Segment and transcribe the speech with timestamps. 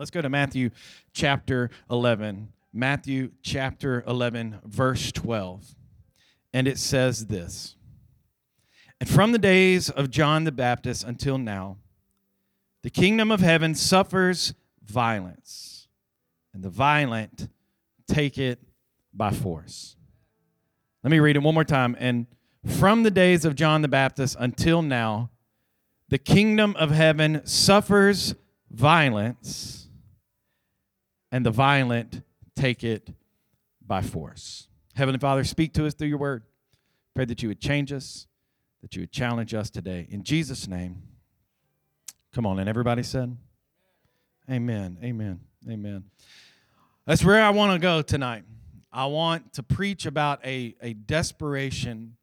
[0.00, 0.70] Let's go to Matthew
[1.12, 2.54] chapter 11.
[2.72, 5.74] Matthew chapter 11, verse 12.
[6.54, 7.76] And it says this
[8.98, 11.76] And from the days of John the Baptist until now,
[12.82, 15.86] the kingdom of heaven suffers violence,
[16.54, 17.50] and the violent
[18.08, 18.58] take it
[19.12, 19.96] by force.
[21.04, 21.94] Let me read it one more time.
[22.00, 22.26] And
[22.64, 25.28] from the days of John the Baptist until now,
[26.08, 28.34] the kingdom of heaven suffers
[28.70, 29.79] violence,
[31.32, 32.22] and the violent
[32.56, 33.10] take it
[33.86, 34.68] by force.
[34.94, 36.42] Heavenly Father, speak to us through your word.
[37.14, 38.26] Pray that you would change us,
[38.82, 40.06] that you would challenge us today.
[40.10, 41.02] In Jesus' name.
[42.32, 43.36] Come on, and everybody said,
[44.48, 46.04] Amen, amen, amen.
[47.06, 48.44] That's where I want to go tonight.
[48.92, 52.16] I want to preach about a, a desperation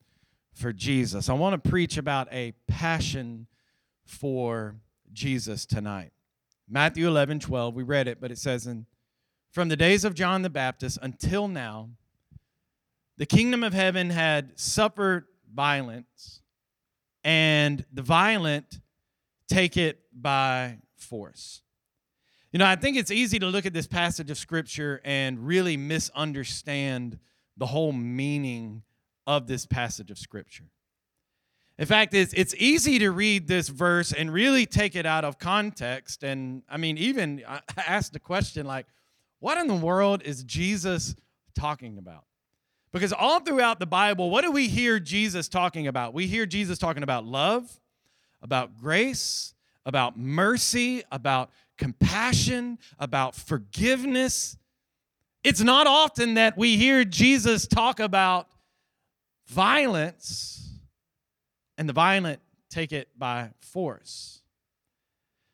[0.54, 1.30] for Jesus.
[1.30, 3.48] I want to preach about a passion
[4.06, 4.76] for
[5.14, 6.12] Jesus tonight.
[6.70, 8.86] Matthew 11, 12, we read it, but it says, in,
[9.52, 11.90] From the days of John the Baptist until now,
[13.18, 16.42] the kingdom of heaven had suffered violence,
[17.24, 18.80] and the violent
[19.48, 21.62] take it by force.
[22.52, 25.78] You know, I think it's easy to look at this passage of scripture and really
[25.78, 27.20] misunderstand
[27.58, 28.84] the whole meaning
[29.26, 30.66] of this passage of scripture.
[31.78, 35.38] In fact, it's, it's easy to read this verse and really take it out of
[35.38, 36.24] context.
[36.24, 38.88] And I mean, even uh, I asked the question, like,
[39.40, 41.16] what in the world is Jesus
[41.56, 42.26] talking about?
[42.92, 46.14] Because all throughout the Bible, what do we hear Jesus talking about?
[46.14, 47.80] We hear Jesus talking about love,
[48.42, 49.54] about grace,
[49.86, 54.58] about mercy, about compassion, about forgiveness.
[55.44, 58.48] It's not often that we hear Jesus talk about
[59.48, 60.80] violence
[61.78, 64.42] and the violent take it by force.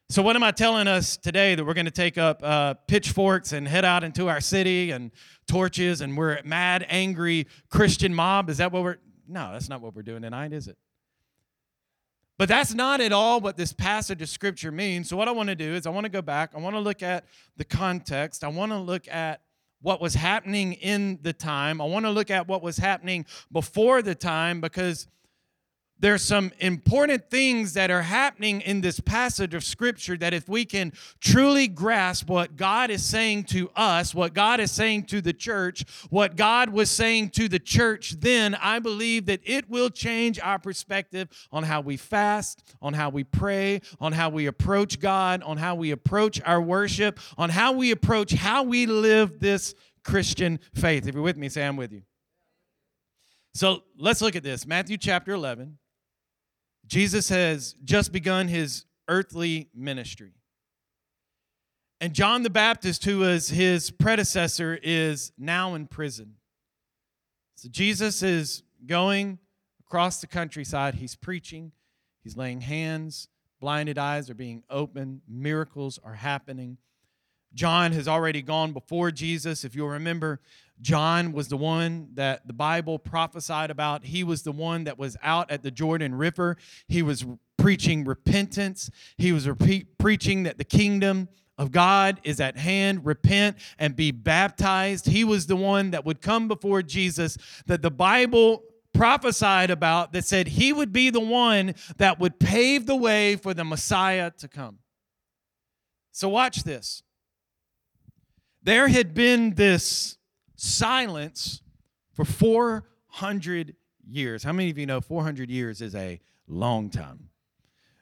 [0.09, 1.55] So, what am I telling us today?
[1.55, 5.11] That we're going to take up uh, pitchforks and head out into our city and
[5.47, 8.49] torches and we're a mad, angry Christian mob?
[8.49, 8.97] Is that what we're.
[9.27, 10.77] No, that's not what we're doing tonight, is it?
[12.37, 15.07] But that's not at all what this passage of scripture means.
[15.07, 16.51] So, what I want to do is I want to go back.
[16.53, 17.25] I want to look at
[17.57, 18.43] the context.
[18.43, 19.41] I want to look at
[19.81, 21.81] what was happening in the time.
[21.81, 25.07] I want to look at what was happening before the time because
[26.03, 30.65] there's some important things that are happening in this passage of scripture that if we
[30.65, 30.91] can
[31.21, 35.85] truly grasp what God is saying to us, what God is saying to the church,
[36.09, 40.59] what God was saying to the church then, I believe that it will change our
[40.59, 45.55] perspective on how we fast, on how we pray, on how we approach God, on
[45.55, 51.07] how we approach our worship, on how we approach how we live this Christian faith.
[51.07, 52.01] If you're with me, say I'm with you.
[53.53, 55.77] So let's look at this Matthew chapter 11
[56.85, 60.33] Jesus has just begun his earthly ministry.
[62.01, 66.35] And John the Baptist, who was his predecessor, is now in prison.
[67.55, 69.39] So Jesus is going
[69.79, 70.95] across the countryside.
[70.95, 71.71] He's preaching,
[72.21, 73.29] he's laying hands,
[73.61, 76.77] blinded eyes are being opened, miracles are happening.
[77.53, 79.63] John has already gone before Jesus.
[79.63, 80.41] If you'll remember,
[80.81, 84.05] John was the one that the Bible prophesied about.
[84.05, 86.57] He was the one that was out at the Jordan River.
[86.87, 87.25] He was
[87.57, 88.89] preaching repentance.
[89.17, 93.05] He was repeat, preaching that the kingdom of God is at hand.
[93.05, 95.05] Repent and be baptized.
[95.05, 98.63] He was the one that would come before Jesus that the Bible
[98.93, 103.53] prophesied about that said he would be the one that would pave the way for
[103.53, 104.79] the Messiah to come.
[106.11, 107.01] So, watch this.
[108.61, 110.17] There had been this
[110.63, 111.61] silence
[112.13, 113.75] for 400
[114.07, 114.43] years.
[114.43, 117.29] How many of you know 400 years is a long time?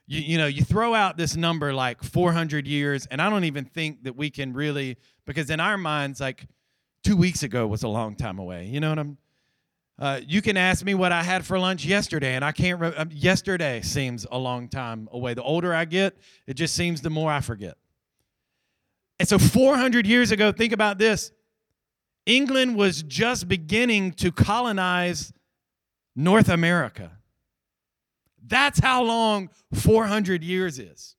[0.05, 3.65] You, you know, you throw out this number like 400 years, and I don't even
[3.65, 6.45] think that we can really, because in our minds, like
[7.03, 8.65] two weeks ago was a long time away.
[8.65, 9.17] You know what I'm?
[9.97, 12.79] Uh, you can ask me what I had for lunch yesterday, and I can't.
[12.79, 15.33] Re- um, yesterday seems a long time away.
[15.33, 16.17] The older I get,
[16.47, 17.77] it just seems the more I forget.
[19.19, 21.31] And so, 400 years ago, think about this
[22.25, 25.33] England was just beginning to colonize
[26.15, 27.11] North America.
[28.45, 31.15] That's how long 400 years is.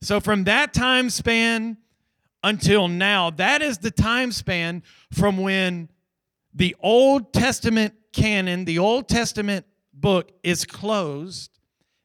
[0.00, 1.78] So, from that time span
[2.44, 4.82] until now, that is the time span
[5.12, 5.88] from when
[6.54, 11.50] the Old Testament canon, the Old Testament book, is closed.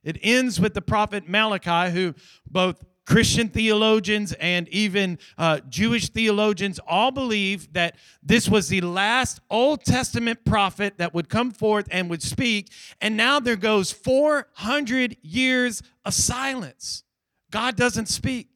[0.04, 2.16] It ends with the prophet Malachi, who
[2.50, 9.42] both Christian theologians and even uh, Jewish theologians all believe that this was the last
[9.50, 12.72] Old Testament prophet that would come forth and would speak.
[13.02, 17.04] And now there goes 400 years of silence.
[17.52, 18.50] God doesn't speak.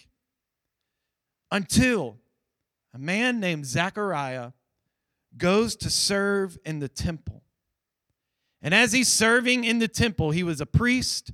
[1.49, 2.17] until
[2.93, 4.51] a man named Zechariah
[5.37, 7.43] goes to serve in the temple.
[8.61, 11.31] And as he's serving in the temple, he was a priest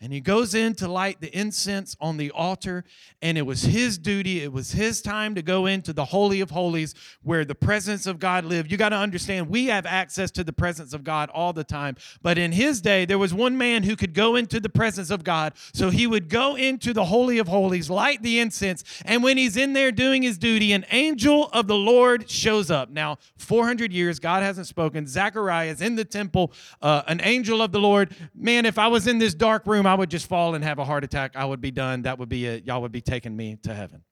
[0.00, 2.84] and he goes in to light the incense on the altar,
[3.20, 6.50] and it was his duty, it was his time to go into the Holy of
[6.50, 8.72] Holies where the presence of God lived.
[8.72, 11.96] You got to understand, we have access to the presence of God all the time.
[12.22, 15.22] But in his day, there was one man who could go into the presence of
[15.22, 15.52] God.
[15.74, 19.56] So he would go into the Holy of Holies, light the incense, and when he's
[19.56, 22.88] in there doing his duty, an angel of the Lord shows up.
[22.88, 25.06] Now, 400 years, God hasn't spoken.
[25.06, 28.14] Zechariah is in the temple, uh, an angel of the Lord.
[28.34, 30.84] Man, if I was in this dark room, I would just fall and have a
[30.84, 31.34] heart attack.
[31.34, 32.02] I would be done.
[32.02, 32.64] That would be it.
[32.64, 34.04] Y'all would be taking me to heaven.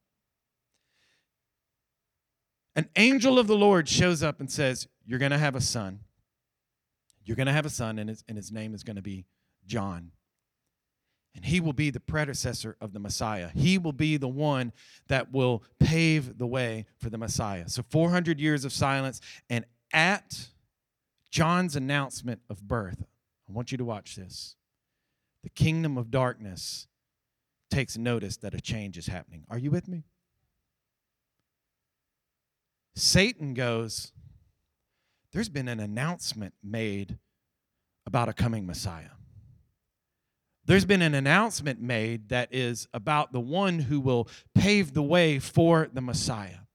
[2.74, 6.00] An angel of the Lord shows up and says, You're going to have a son.
[7.24, 9.24] You're going to have a son, and his, and his name is going to be
[9.66, 10.10] John.
[11.36, 13.50] And he will be the predecessor of the Messiah.
[13.54, 14.72] He will be the one
[15.06, 17.68] that will pave the way for the Messiah.
[17.68, 19.20] So 400 years of silence.
[19.48, 20.48] And at
[21.30, 23.06] John's announcement of birth,
[23.48, 24.56] I want you to watch this
[25.48, 26.88] the kingdom of darkness
[27.70, 29.44] takes notice that a change is happening.
[29.48, 30.04] Are you with me?
[32.94, 34.12] Satan goes,
[35.32, 37.16] There's been an announcement made
[38.04, 39.16] about a coming Messiah.
[40.66, 45.38] There's been an announcement made that is about the one who will pave the way
[45.38, 46.66] for the Messiah.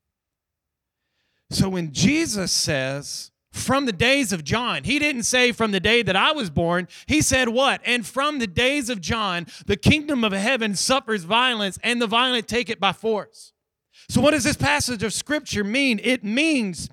[1.52, 4.84] So when Jesus says, from the days of John.
[4.84, 6.88] He didn't say from the day that I was born.
[7.06, 7.82] He said what?
[7.86, 12.48] And from the days of John, the kingdom of heaven suffers violence, and the violent
[12.48, 13.54] take it by force.
[14.10, 16.00] So, what does this passage of scripture mean?
[16.04, 16.90] It means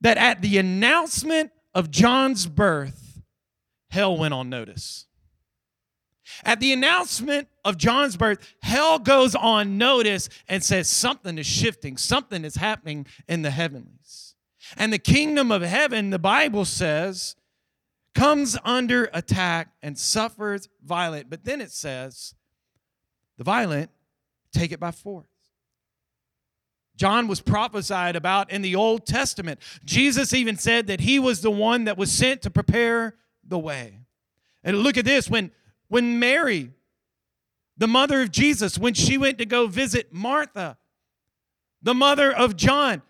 [0.00, 3.20] that at the announcement of John's birth,
[3.90, 5.06] hell went on notice.
[6.44, 11.98] At the announcement of John's birth, hell goes on notice and says something is shifting,
[11.98, 14.29] something is happening in the heavenlies.
[14.76, 17.36] And the kingdom of heaven, the Bible says,
[18.14, 21.30] comes under attack and suffers violent.
[21.30, 22.34] But then it says,
[23.38, 23.90] the violent
[24.52, 25.26] take it by force.
[26.96, 29.60] John was prophesied about in the Old Testament.
[29.84, 34.00] Jesus even said that he was the one that was sent to prepare the way.
[34.62, 35.50] And look at this when,
[35.88, 36.72] when Mary,
[37.78, 40.76] the mother of Jesus, when she went to go visit Martha,
[41.80, 43.00] the mother of John,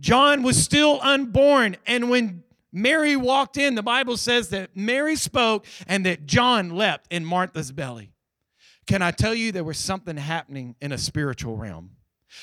[0.00, 1.76] John was still unborn.
[1.86, 7.12] And when Mary walked in, the Bible says that Mary spoke and that John leapt
[7.12, 8.12] in Martha's belly.
[8.86, 11.90] Can I tell you there was something happening in a spiritual realm?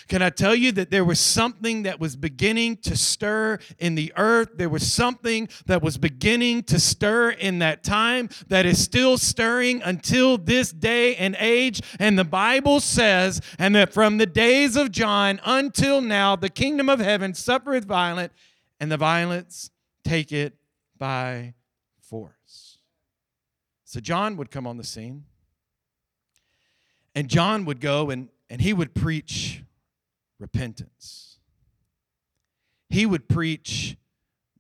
[0.08, 4.14] Can I tell you that there was something that was beginning to stir in the
[4.18, 4.50] earth?
[4.56, 9.82] There was something that was beginning to stir in that time that is still stirring
[9.84, 11.82] until this day and age.
[12.00, 16.90] And the Bible says, and that from the days of John until now, the kingdom
[16.90, 18.34] of heaven suffereth violence,
[18.80, 19.70] and the violence
[20.04, 20.56] take it
[20.98, 21.54] by
[22.00, 22.80] force.
[23.84, 25.26] So John would come on the scene,
[27.14, 29.64] and John would go and, and he would preach
[30.40, 31.40] repentance.
[32.90, 33.98] He would preach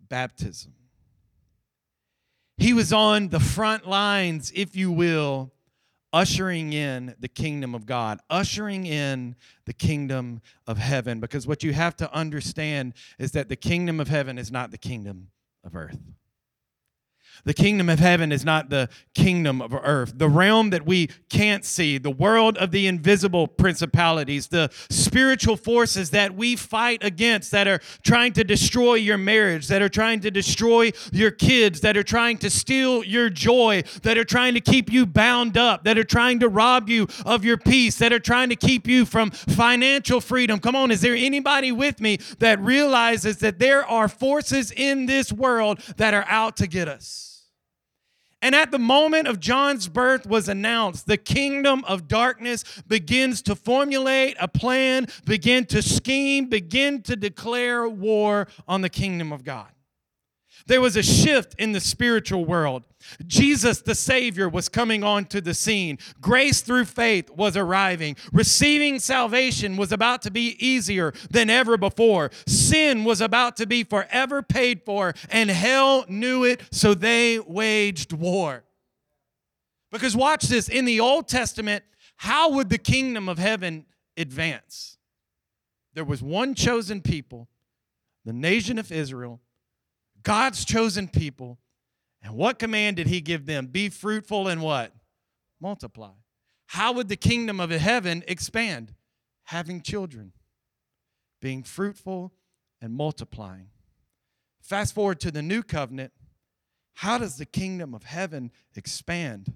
[0.09, 0.73] baptism.
[2.57, 5.51] He was on the front lines, if you will,
[6.13, 9.35] ushering in the kingdom of God, ushering in
[9.65, 11.19] the kingdom of heaven.
[11.19, 14.77] Because what you have to understand is that the kingdom of heaven is not the
[14.77, 15.27] kingdom
[15.63, 15.99] of earth.
[17.43, 20.13] The kingdom of heaven is not the kingdom of earth.
[20.17, 26.11] The realm that we can't see, the world of the invisible principalities, the spiritual forces
[26.11, 30.31] that we fight against that are trying to destroy your marriage, that are trying to
[30.31, 34.91] destroy your kids, that are trying to steal your joy, that are trying to keep
[34.91, 38.49] you bound up, that are trying to rob you of your peace, that are trying
[38.49, 40.59] to keep you from financial freedom.
[40.59, 45.31] Come on, is there anybody with me that realizes that there are forces in this
[45.31, 47.24] world that are out to get us?
[48.41, 53.55] And at the moment of John's birth was announced, the kingdom of darkness begins to
[53.55, 59.67] formulate a plan, begin to scheme, begin to declare war on the kingdom of God.
[60.67, 62.87] There was a shift in the spiritual world.
[63.27, 65.99] Jesus, the Savior, was coming onto the scene.
[66.19, 68.15] Grace through faith was arriving.
[68.33, 72.31] Receiving salvation was about to be easier than ever before.
[72.47, 78.11] Sin was about to be forever paid for, and hell knew it, so they waged
[78.11, 78.63] war.
[79.91, 81.83] Because watch this in the Old Testament,
[82.17, 83.85] how would the kingdom of heaven
[84.17, 84.97] advance?
[85.93, 87.49] There was one chosen people,
[88.25, 89.41] the nation of Israel
[90.25, 91.59] God's chosen people.
[92.21, 93.67] And what command did he give them?
[93.67, 94.91] Be fruitful and what?
[95.61, 96.11] Multiply.
[96.65, 98.93] How would the kingdom of heaven expand?
[99.45, 100.33] Having children.
[101.45, 102.33] being fruitful
[102.81, 103.67] and multiplying.
[104.61, 106.11] Fast forward to the new covenant.
[106.95, 109.53] How does the kingdom of heaven expand?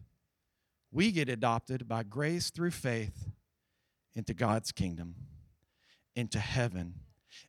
[0.92, 3.32] We get adopted by grace through faith
[4.14, 5.16] into God's kingdom,
[6.16, 6.94] into heaven,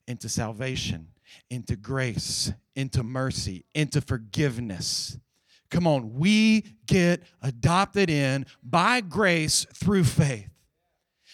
[0.08, 1.08] into salvation,
[1.50, 5.18] into grace, into mercy, into forgiveness.
[5.70, 10.50] Come on, we get adopted in by grace through faith.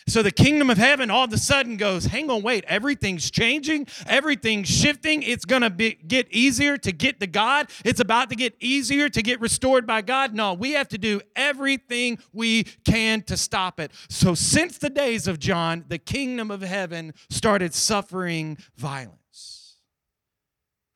[0.08, 3.88] So the kingdom of heaven all of a sudden goes, hang on, wait, everything's changing,
[4.06, 5.24] everything's shifting.
[5.24, 7.70] It's going to get easier to get to God.
[7.84, 10.32] It's about to get easier to get restored by God.
[10.32, 13.90] No, we have to do everything we can to stop it.
[14.08, 19.18] So since the days of John, the kingdom of heaven started suffering violence.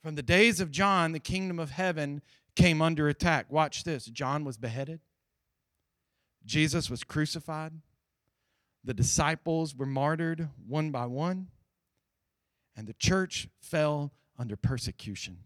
[0.02, 2.22] From the days of John, the kingdom of heaven
[2.56, 3.50] came under attack.
[3.50, 5.00] Watch this John was beheaded,
[6.44, 7.72] Jesus was crucified.
[8.82, 11.48] The disciples were martyred one by one,
[12.74, 15.40] and the church fell under persecution.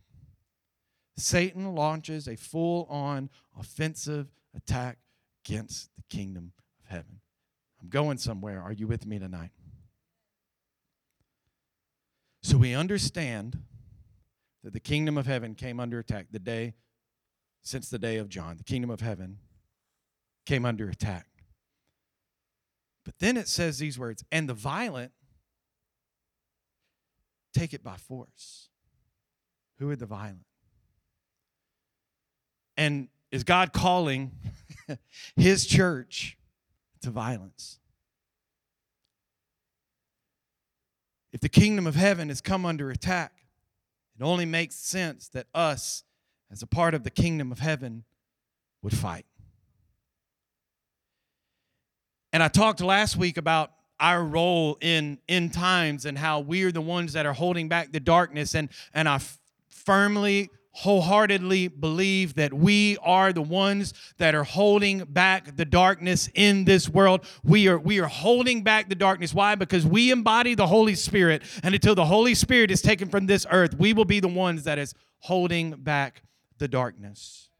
[1.17, 4.99] Satan launches a full on offensive attack
[5.45, 7.21] against the kingdom of heaven.
[7.83, 8.63] I'm going somewhere.
[8.63, 9.51] Are you with me tonight?
[12.43, 13.59] So we understand
[14.65, 16.73] that the kingdom of heaven came under attack the day
[17.63, 18.57] since the day of John.
[18.57, 19.39] The kingdom of heaven
[20.47, 21.27] came under attack.
[23.05, 25.13] But then it says these words, and the violent
[27.53, 28.71] take it by force.
[29.79, 30.47] Who are the violent?
[32.79, 34.33] And is God calling
[35.37, 36.39] his church
[37.03, 37.79] to violence?
[41.35, 43.34] If the kingdom of heaven has come under attack,
[44.19, 46.05] it only makes sense that us,
[46.51, 48.05] as a part of the kingdom of heaven,
[48.83, 49.27] would fight.
[52.33, 56.81] And I talked last week about our role in in times and how we're the
[56.81, 62.53] ones that are holding back the darkness and and I f- firmly wholeheartedly believe that
[62.53, 67.25] we are the ones that are holding back the darkness in this world.
[67.45, 69.33] We are we are holding back the darkness.
[69.33, 69.55] Why?
[69.55, 73.47] Because we embody the Holy Spirit, and until the Holy Spirit is taken from this
[73.51, 76.23] earth, we will be the ones that is holding back
[76.59, 77.51] the darkness.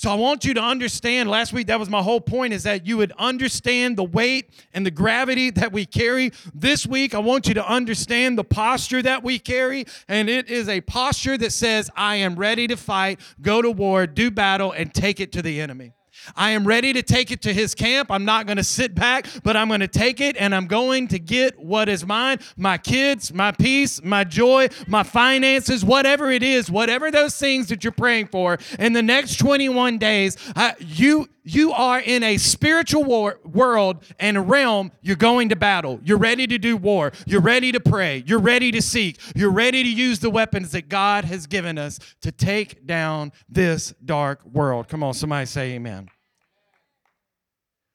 [0.00, 2.86] So I want you to understand, last week that was my whole point, is that
[2.86, 6.32] you would understand the weight and the gravity that we carry.
[6.54, 9.84] This week, I want you to understand the posture that we carry.
[10.08, 14.06] And it is a posture that says, I am ready to fight, go to war,
[14.06, 15.92] do battle, and take it to the enemy.
[16.36, 18.10] I am ready to take it to his camp.
[18.10, 21.08] I'm not going to sit back, but I'm going to take it and I'm going
[21.08, 26.42] to get what is mine my kids, my peace, my joy, my finances, whatever it
[26.42, 30.36] is, whatever those things that you're praying for in the next 21 days.
[30.54, 34.92] Uh, you, you are in a spiritual war, world and a realm.
[35.02, 36.00] You're going to battle.
[36.04, 37.12] You're ready to do war.
[37.26, 38.22] You're ready to pray.
[38.26, 39.18] You're ready to seek.
[39.34, 43.94] You're ready to use the weapons that God has given us to take down this
[44.04, 44.88] dark world.
[44.88, 46.08] Come on, somebody say amen.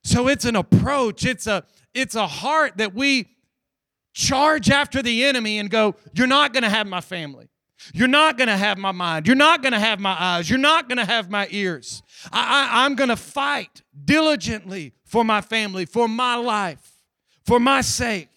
[0.04, 3.28] So it's an approach, it's a it's a heart that we
[4.14, 7.50] charge after the enemy and go, you're not going to have my family.
[7.94, 9.28] You're not going to have my mind.
[9.28, 10.50] You're not going to have my eyes.
[10.50, 12.02] You're not going to have my ears.
[12.32, 16.94] I, I'm going to fight diligently for my family, for my life,
[17.46, 18.30] for my sake.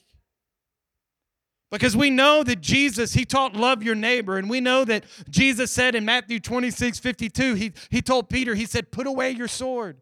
[1.71, 4.39] Because we know that Jesus, he taught love your neighbor.
[4.39, 8.65] And we know that Jesus said in Matthew 26, 52, he, he told Peter, he
[8.65, 10.01] said, put away your sword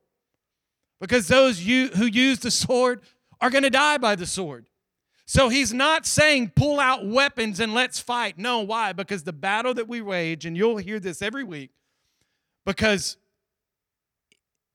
[1.00, 3.02] because those you, who use the sword
[3.40, 4.66] are going to die by the sword.
[5.26, 8.38] So he's not saying pull out weapons and let's fight.
[8.38, 8.92] No, why?
[8.92, 11.71] Because the battle that we wage, and you'll hear this every week,
[12.64, 13.16] because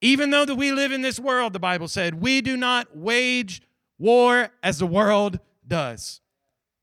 [0.01, 3.61] even though that we live in this world, the Bible said, we do not wage
[3.97, 6.19] war as the world does.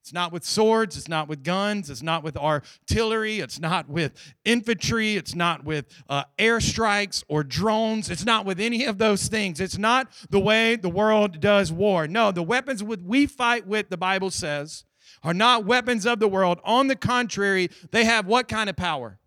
[0.09, 4.15] It's not with swords, it's not with guns, it's not with artillery, it's not with
[4.43, 9.61] infantry, it's not with uh, airstrikes or drones, it's not with any of those things.
[9.61, 12.09] It's not the way the world does war.
[12.09, 14.87] No, the weapons we fight with, the Bible says,
[15.23, 16.59] are not weapons of the world.
[16.65, 19.19] On the contrary, they have what kind of power?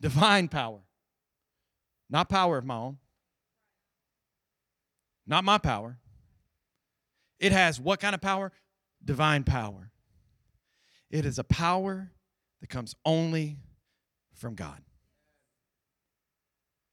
[0.00, 0.78] Divine power.
[2.08, 2.98] Not power of my own.
[5.26, 5.98] Not my power.
[7.40, 8.52] It has what kind of power?
[9.08, 9.90] Divine power.
[11.10, 12.10] It is a power
[12.60, 13.56] that comes only
[14.34, 14.82] from God.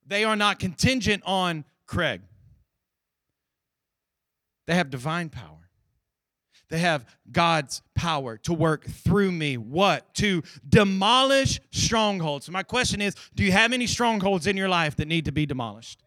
[0.07, 2.22] They are not contingent on Craig.
[4.65, 5.69] They have divine power.
[6.69, 9.57] They have God's power to work through me.
[9.57, 10.13] What?
[10.15, 12.50] To demolish strongholds.
[12.50, 15.45] My question is do you have any strongholds in your life that need to be
[15.45, 16.04] demolished?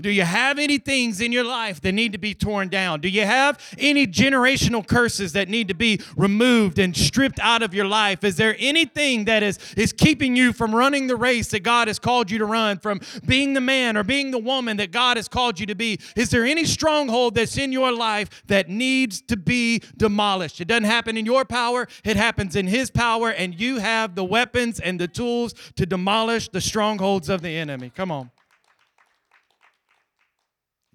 [0.00, 3.00] Do you have any things in your life that need to be torn down?
[3.00, 7.74] Do you have any generational curses that need to be removed and stripped out of
[7.74, 8.24] your life?
[8.24, 11.98] Is there anything that is, is keeping you from running the race that God has
[11.98, 15.28] called you to run, from being the man or being the woman that God has
[15.28, 15.98] called you to be?
[16.16, 20.60] Is there any stronghold that's in your life that needs to be demolished?
[20.60, 24.24] It doesn't happen in your power, it happens in His power, and you have the
[24.24, 27.92] weapons and the tools to demolish the strongholds of the enemy.
[27.94, 28.31] Come on.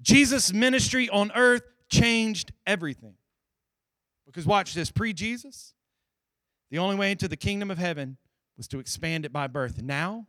[0.07, 3.15] Jesus' ministry on earth changed everything.
[4.25, 5.73] Because watch this pre Jesus,
[6.71, 8.15] the only way into the kingdom of heaven
[8.55, 9.81] was to expand it by birth.
[9.83, 10.27] Now,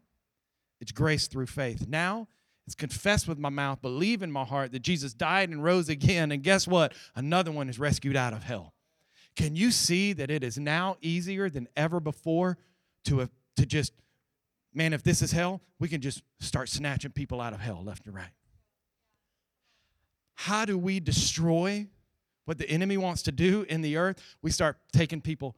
[0.81, 1.87] it's grace through faith.
[1.87, 2.27] Now,
[2.67, 6.33] it's confess with my mouth, believe in my heart that Jesus died and rose again.
[6.33, 6.93] And guess what?
[7.15, 8.75] Another one is rescued out of hell.
[9.37, 12.59] Can you see that it is now easier than ever before
[13.05, 13.93] to, uh, to just,
[14.75, 18.07] man, if this is hell, we can just start snatching people out of hell left
[18.07, 18.33] and right
[20.39, 21.89] how do we destroy
[22.45, 24.23] what the enemy wants to do in the earth?
[24.41, 25.57] We start taking people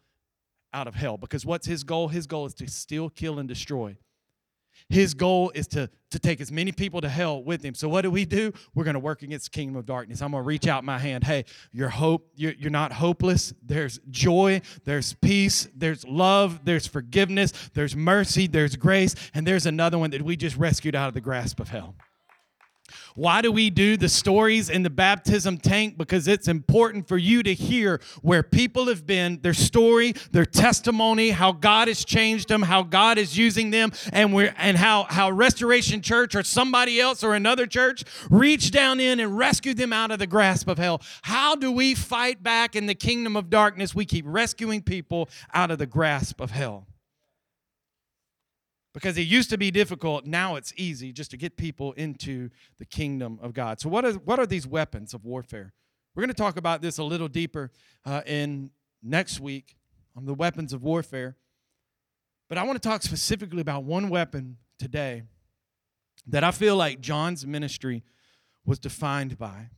[0.73, 2.09] out of hell because what's his goal?
[2.09, 3.99] His goal is to steal, kill, and destroy.
[4.89, 7.75] His goal is to, to take as many people to hell with him.
[7.75, 8.55] So what do we do?
[8.75, 10.23] We're going to work against the kingdom of darkness.
[10.23, 11.25] I'm going to reach out my hand.
[11.25, 12.31] Hey, you're hope.
[12.35, 13.53] You're, you're not hopeless.
[13.63, 14.63] There's joy.
[14.87, 15.69] There's peace.
[15.77, 16.65] There's love.
[16.65, 17.53] There's forgiveness.
[17.75, 18.47] There's mercy.
[18.47, 19.15] There's grace.
[19.35, 21.97] And there's another one that we just rescued out of the grasp of hell.
[23.15, 25.99] Why do we do the stories in the baptism tank?
[25.99, 31.31] Because it's important for you to hear where people have been, their story, their testimony,
[31.31, 35.31] how God has changed them, how God is using them, and we and how how
[35.31, 40.11] Restoration Church or somebody else or another church reached down in and rescued them out
[40.11, 41.01] of the grasp of hell.
[41.23, 43.95] How do we fight back in the kingdom of darkness?
[43.95, 46.87] We keep rescuing people out of the grasp of hell.
[48.93, 52.85] Because it used to be difficult, now it's easy just to get people into the
[52.85, 53.81] kingdom of God.
[53.81, 55.73] So, what are, what are these weapons of warfare?
[56.15, 57.71] We're going to talk about this a little deeper
[58.05, 58.71] uh, in
[59.03, 59.77] next week
[60.17, 61.37] on the weapons of warfare.
[62.49, 65.23] But I want to talk specifically about one weapon today
[66.27, 68.03] that I feel like John's ministry
[68.65, 69.71] was defined by.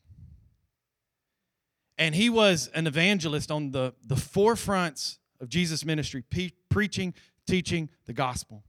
[1.99, 7.15] And he was an evangelist on the, the forefronts of Jesus' ministry, pe- preaching,
[7.47, 8.65] teaching the gospel.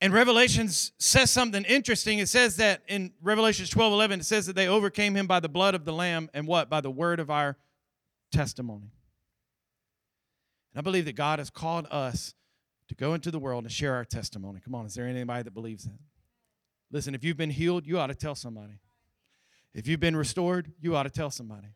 [0.00, 2.18] And Revelations says something interesting.
[2.18, 5.48] It says that in Revelations 12 11, it says that they overcame him by the
[5.48, 6.68] blood of the Lamb and what?
[6.68, 7.56] By the word of our
[8.30, 8.90] testimony.
[10.72, 12.34] And I believe that God has called us
[12.88, 14.60] to go into the world and share our testimony.
[14.62, 15.98] Come on, is there anybody that believes that?
[16.90, 18.74] Listen, if you've been healed, you ought to tell somebody.
[19.74, 21.68] If you've been restored, you ought to tell somebody.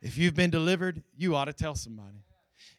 [0.00, 2.24] If you've been delivered, you ought to tell somebody.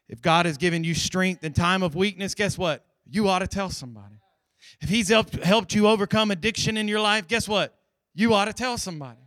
[0.08, 2.86] If God has given you strength in time of weakness, guess what?
[3.06, 4.16] You ought to tell somebody.
[4.82, 7.78] If He's helped, helped you overcome addiction in your life, guess what?
[8.14, 9.20] You ought to tell somebody.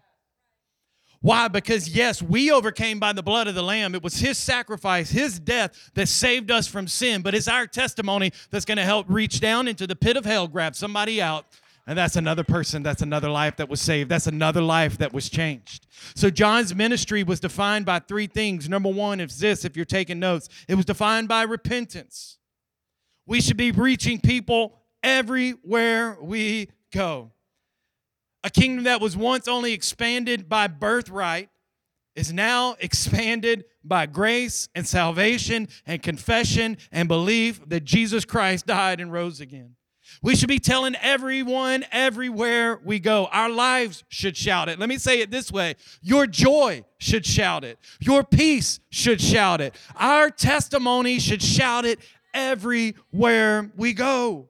[1.23, 1.49] Why?
[1.49, 3.95] Because yes, we overcame by the blood of the Lamb.
[3.95, 7.21] It was His sacrifice, His death that saved us from sin.
[7.21, 10.49] But it's our testimony that's going to help reach down into the pit of hell,
[10.49, 11.45] grab somebody out,
[11.87, 14.11] and that's another person, that's another life that was saved.
[14.11, 15.87] That's another life that was changed.
[16.15, 18.69] So John's ministry was defined by three things.
[18.69, 22.39] Number one is this, if you're taking notes, it was defined by repentance.
[23.27, 27.33] We should be reaching people everywhere we go.
[28.43, 31.51] A kingdom that was once only expanded by birthright
[32.15, 39.01] is now expanded by grace and salvation and confession and belief that Jesus Christ died
[39.01, 39.77] and rose again.
[40.23, 43.27] We should be telling everyone everywhere we go.
[43.27, 44.79] Our lives should shout it.
[44.79, 47.79] Let me say it this way Your joy should shout it.
[48.01, 49.75] Your peace should shout it.
[49.97, 52.01] Our testimony should shout it
[52.35, 54.50] everywhere we go.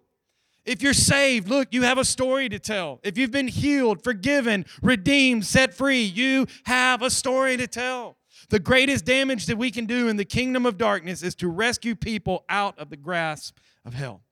[0.70, 3.00] If you're saved, look, you have a story to tell.
[3.02, 8.18] If you've been healed, forgiven, redeemed, set free, you have a story to tell.
[8.50, 11.96] The greatest damage that we can do in the kingdom of darkness is to rescue
[11.96, 14.22] people out of the grasp of hell.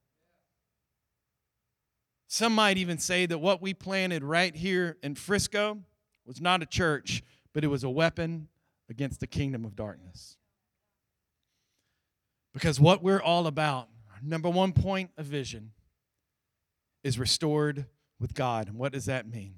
[2.29, 5.79] Some might even say that what we planted right here in Frisco
[6.25, 8.47] was not a church, but it was a weapon
[8.89, 10.37] against the kingdom of darkness.
[12.55, 13.89] Because what we're all about,
[14.23, 15.73] number one point of vision,
[17.09, 17.87] is restored
[18.21, 18.69] with God.
[18.69, 19.55] And what does that mean?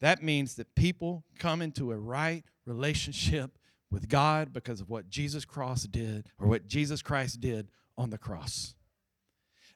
[0.00, 3.58] That means that people come into a right relationship
[3.90, 8.18] with God because of what Jesus Christ did or what Jesus Christ did on the
[8.18, 8.74] cross.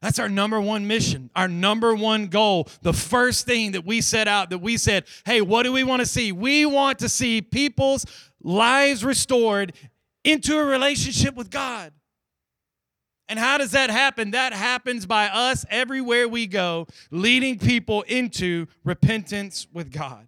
[0.00, 2.68] That's our number one mission, our number one goal.
[2.82, 6.00] The first thing that we set out that we said, hey, what do we want
[6.00, 6.32] to see?
[6.32, 8.06] We want to see people's
[8.42, 9.74] lives restored
[10.24, 11.92] into a relationship with God.
[13.30, 14.32] And how does that happen?
[14.32, 20.26] That happens by us everywhere we go, leading people into repentance with God.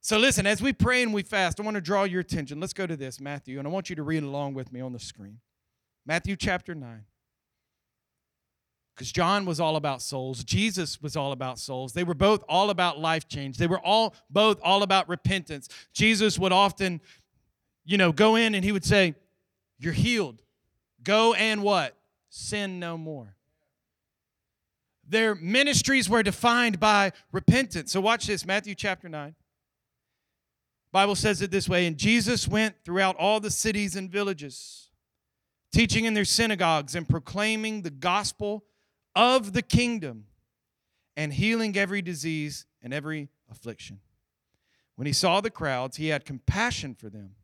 [0.00, 2.58] So, listen, as we pray and we fast, I want to draw your attention.
[2.58, 4.92] Let's go to this, Matthew, and I want you to read along with me on
[4.92, 5.38] the screen.
[6.04, 7.04] Matthew chapter 9.
[8.96, 11.92] Because John was all about souls, Jesus was all about souls.
[11.92, 13.58] They were both all about life change.
[13.58, 15.68] They were all both all about repentance.
[15.92, 17.00] Jesus would often,
[17.84, 19.14] you know, go in and he would say,
[19.78, 20.43] You're healed.
[21.04, 21.96] Go and what?
[22.30, 23.36] Sin no more.
[25.06, 27.92] Their ministries were defined by repentance.
[27.92, 29.34] So watch this, Matthew chapter 9.
[30.92, 34.88] Bible says it this way, and Jesus went throughout all the cities and villages,
[35.72, 38.64] teaching in their synagogues and proclaiming the gospel
[39.14, 40.26] of the kingdom
[41.16, 44.00] and healing every disease and every affliction.
[44.96, 47.34] When he saw the crowds, he had compassion for them.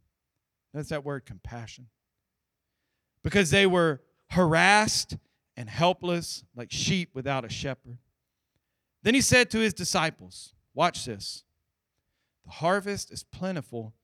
[0.73, 1.89] That's that word compassion
[3.23, 5.17] because they were harassed
[5.57, 7.99] and helpless like sheep without a shepherd.
[9.03, 11.45] Then he said to his disciples, Watch this.
[12.45, 13.95] The harvest is plentiful,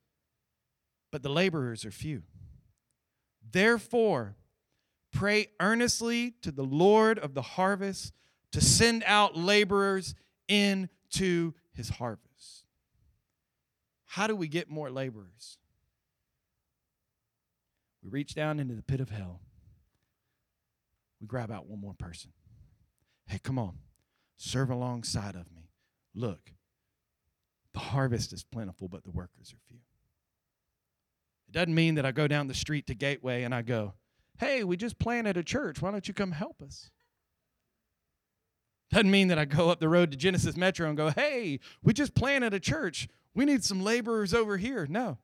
[1.11, 2.23] but the laborers are few.
[3.51, 4.35] Therefore,
[5.11, 8.13] pray earnestly to the Lord of the harvest
[8.51, 10.13] to send out laborers
[10.47, 12.65] into his harvest.
[14.05, 15.57] How do we get more laborers?
[18.03, 19.41] We reach down into the pit of hell.
[21.19, 22.31] We grab out one more person.
[23.27, 23.79] Hey, come on.
[24.37, 25.69] Serve alongside of me.
[26.13, 26.51] Look,
[27.73, 29.79] the harvest is plentiful, but the workers are few.
[31.47, 33.93] It doesn't mean that I go down the street to Gateway and I go,
[34.39, 35.81] hey, we just planted a church.
[35.81, 36.91] Why don't you come help us?
[38.91, 41.93] Doesn't mean that I go up the road to Genesis Metro and go, hey, we
[41.93, 43.07] just planted a church.
[43.33, 44.87] We need some laborers over here.
[44.89, 45.17] No.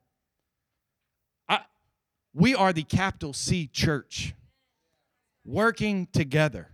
[2.34, 4.34] We are the capital C church
[5.44, 6.70] working together.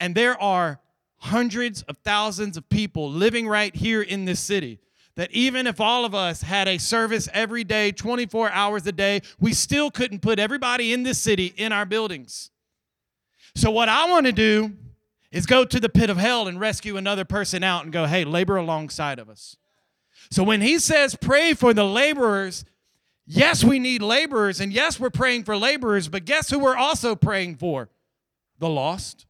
[0.00, 0.80] And there are
[1.18, 4.78] hundreds of thousands of people living right here in this city
[5.16, 9.20] that even if all of us had a service every day, 24 hours a day,
[9.40, 12.52] we still couldn't put everybody in this city in our buildings.
[13.56, 14.76] So, what I want to do
[15.32, 18.24] is go to the pit of hell and rescue another person out and go, hey,
[18.24, 19.56] labor alongside of us.
[20.30, 22.64] So, when he says pray for the laborers,
[23.30, 27.14] Yes, we need laborers, and yes, we're praying for laborers, but guess who we're also
[27.14, 27.90] praying for?
[28.58, 29.26] The lost.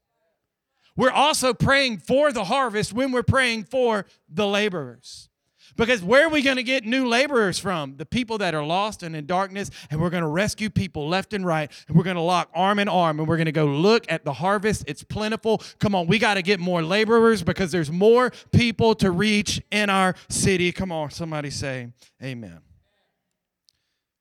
[0.97, 5.29] We're also praying for the harvest when we're praying for the laborers.
[5.77, 7.97] Because where are we going to get new laborers from?
[7.97, 11.33] The people that are lost and in darkness, and we're going to rescue people left
[11.33, 13.67] and right, and we're going to lock arm in arm, and we're going to go
[13.67, 14.85] look at the harvest.
[14.87, 15.61] It's plentiful.
[15.81, 19.91] Come on, we got to get more laborers because there's more people to reach in
[19.91, 20.71] our city.
[20.71, 21.89] Come on, somebody say,
[22.23, 22.61] Amen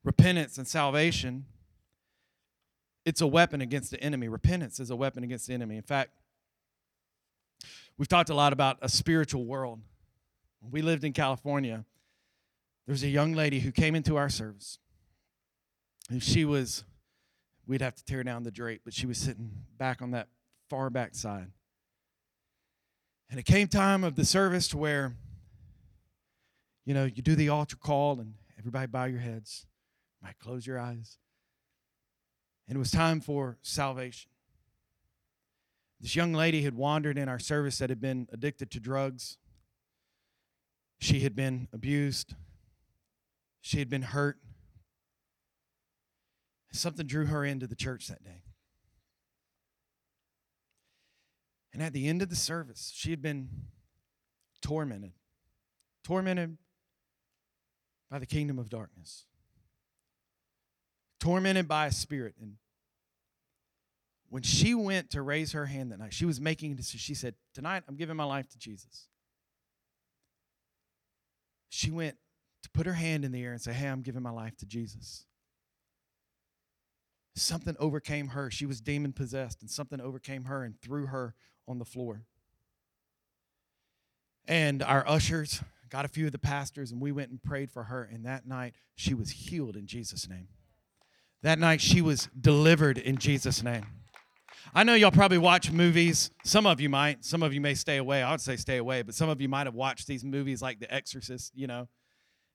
[0.08, 1.46] repentance and salvation,
[3.06, 4.30] it's a weapon against the enemy.
[4.30, 5.76] Repentance is a weapon against the enemy.
[5.76, 6.12] In fact,
[7.98, 9.82] we've talked a lot about a spiritual world.
[10.62, 11.84] When we lived in California,
[12.86, 14.80] there was a young lady who came into our service.
[16.10, 16.86] And she was,
[17.68, 20.30] we'd have to tear down the drape, but she was sitting back on that
[20.70, 21.52] far back side.
[23.30, 25.18] And it came time of the service to where,
[26.86, 29.66] you know, you do the altar call and everybody bow your heads.
[30.22, 31.18] Might close your eyes.
[32.68, 34.30] And it was time for salvation.
[36.00, 39.38] This young lady had wandered in our service that had been addicted to drugs.
[41.00, 42.36] She had been abused.
[43.62, 44.38] She had been hurt.
[46.72, 48.44] Something drew her into the church that day.
[51.74, 53.50] And at the end of the service, she had been
[54.62, 55.14] tormented,
[56.04, 56.58] tormented
[58.12, 59.26] by the kingdom of darkness
[61.28, 62.36] tormented by a spirit.
[62.42, 62.54] And
[64.30, 66.84] when she went to raise her hand that night, she was making a.
[66.84, 69.08] She said, Tonight, I'm giving my life to Jesus.
[71.68, 72.16] She went
[72.64, 74.66] to put her hand in the air and say, Hey, I'm giving my life to
[74.66, 75.26] Jesus.
[77.36, 78.50] Something overcame her.
[78.50, 81.36] She was demon possessed, and something overcame her and threw her
[81.68, 82.24] on the floor.
[84.48, 87.84] And our ushers got a few of the pastors, and we went and prayed for
[87.84, 88.02] her.
[88.02, 90.48] And that night, she was healed in Jesus' name.
[91.44, 93.86] That night, she was delivered in Jesus' name.
[94.74, 96.30] I know y'all probably watch movies.
[96.44, 97.24] Some of you might.
[97.24, 98.22] Some of you may stay away.
[98.22, 100.80] I would say stay away, but some of you might have watched these movies like
[100.80, 101.88] The Exorcist, you know.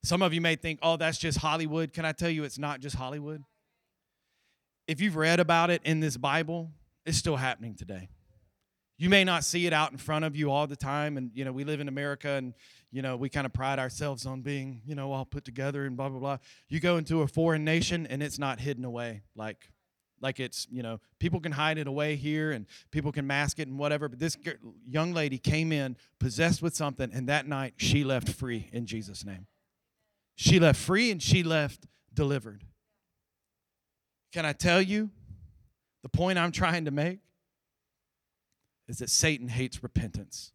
[0.05, 1.92] Some of you may think, oh, that's just Hollywood.
[1.92, 3.42] Can I tell you it's not just Hollywood?
[4.88, 6.73] If you've read about it in this Bible,
[7.07, 8.09] it's still happening today.
[8.99, 11.16] You may not see it out in front of you all the time.
[11.16, 12.53] And, you know, we live in America and,
[12.93, 15.97] you know, we kind of pride ourselves on being, you know, all put together and
[15.97, 16.39] blah, blah, blah.
[16.69, 19.71] You go into a foreign nation and it's not hidden away like
[20.21, 23.67] like it's you know people can hide it away here and people can mask it
[23.67, 24.39] and whatever but this
[24.87, 29.25] young lady came in possessed with something and that night she left free in jesus
[29.25, 29.49] name
[30.37, 32.63] she left free and she left delivered
[34.33, 35.11] can i tell you
[36.05, 37.19] the point i'm trying to make
[38.89, 40.53] is that Satan hates repentance.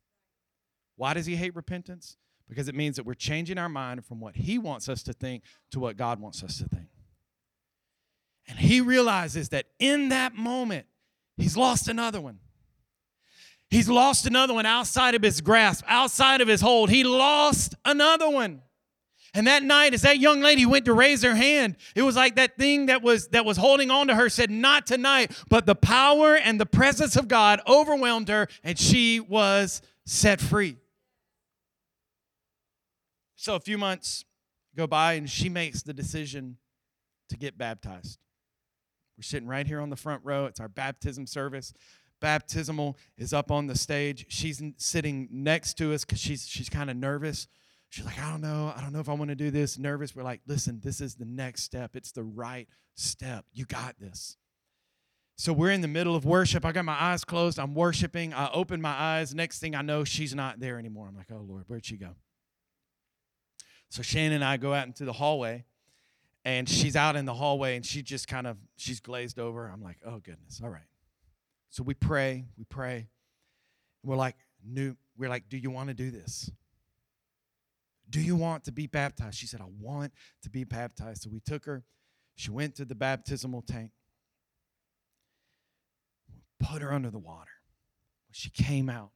[0.95, 2.17] Why does he hate repentance?
[2.49, 5.43] Because it means that we're changing our mind from what he wants us to think
[5.71, 6.87] to what God wants us to think.
[8.47, 10.85] And he realizes that in that moment,
[11.35, 12.39] he's lost another one.
[13.69, 16.89] He's lost another one outside of his grasp, outside of his hold.
[16.89, 18.61] He lost another one.
[19.33, 22.37] And that night, as that young lady went to raise her hand, it was like
[22.37, 25.75] that thing that was that was holding on to her said, "Not tonight." But the
[25.75, 30.77] power and the presence of God overwhelmed her, and she was set free.
[33.47, 34.25] So a few months
[34.75, 36.57] go by, and she makes the decision
[37.29, 38.19] to get baptized.
[39.17, 40.47] We're sitting right here on the front row.
[40.47, 41.71] It's our baptism service.
[42.19, 44.25] Baptismal is up on the stage.
[44.27, 47.47] She's sitting next to us because she's she's kind of nervous
[47.87, 48.73] She's like, I don't know.
[48.75, 49.77] I don't know if I want to do this.
[49.79, 50.13] Nervous.
[50.13, 51.95] We're like, listen, this is the next step.
[51.95, 53.45] It's the right step.
[53.53, 54.35] You got this.
[55.37, 56.65] So we're in the middle of worship.
[56.65, 57.59] I got my eyes closed.
[57.59, 58.33] I'm worshiping.
[58.33, 59.33] I open my eyes.
[59.33, 61.07] Next thing I know, she's not there anymore.
[61.07, 62.15] I'm like, oh, Lord, where'd she go?
[63.89, 65.65] So Shannon and I go out into the hallway,
[66.45, 69.67] and she's out in the hallway, and she just kind of, she's glazed over.
[69.67, 70.61] I'm like, oh, goodness.
[70.63, 70.81] All right.
[71.69, 72.45] So we pray.
[72.57, 73.07] We pray.
[74.03, 76.49] We're like, new, we're like, do you want to do this?
[78.09, 79.37] Do you want to be baptized?
[79.37, 81.23] She said, I want to be baptized.
[81.23, 81.83] So we took her.
[82.35, 83.91] She went to the baptismal tank,
[86.59, 87.49] put her under the water.
[88.31, 89.09] She came out.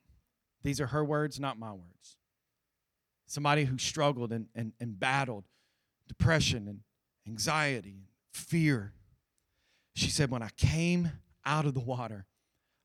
[0.63, 2.17] These are her words, not my words.
[3.31, 5.45] Somebody who struggled and, and, and battled
[6.09, 6.81] depression and
[7.25, 8.91] anxiety and fear.
[9.95, 11.09] She said, When I came
[11.45, 12.25] out of the water,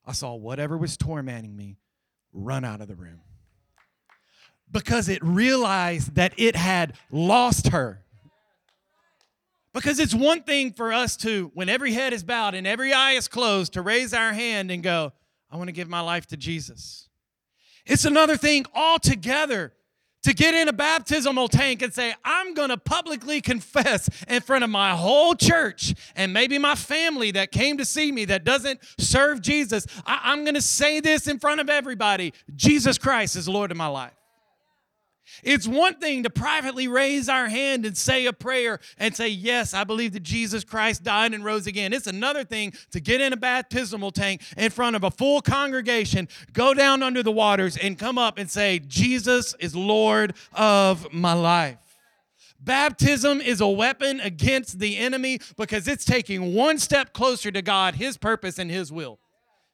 [0.04, 1.78] I saw whatever was tormenting me
[2.32, 3.22] run out of the room
[4.70, 8.04] because it realized that it had lost her.
[9.72, 13.14] Because it's one thing for us to, when every head is bowed and every eye
[13.14, 15.12] is closed, to raise our hand and go,
[15.50, 17.09] I want to give my life to Jesus.
[17.85, 19.72] It's another thing altogether
[20.22, 24.64] to get in a baptismal tank and say, I'm going to publicly confess in front
[24.64, 28.81] of my whole church and maybe my family that came to see me that doesn't
[28.98, 29.87] serve Jesus.
[30.05, 33.76] I, am going to say this in front of everybody Jesus Christ is Lord of
[33.76, 34.12] my life.
[35.42, 39.75] It's one thing to privately raise our hand and say a prayer and say, Yes,
[39.75, 41.92] I believe that Jesus Christ died and rose again.
[41.92, 46.29] It's another thing to get in a baptismal tank in front of a full congregation,
[46.53, 51.33] go down under the waters, and come up and say, Jesus is Lord of my
[51.33, 51.79] life.
[52.59, 57.94] Baptism is a weapon against the enemy because it's taking one step closer to God,
[57.94, 59.20] His purpose, and His will.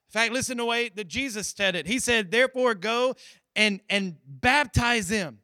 [0.09, 1.87] In fact, listen to the way that Jesus said it.
[1.87, 3.15] He said, Therefore, go
[3.57, 5.39] and, and baptize them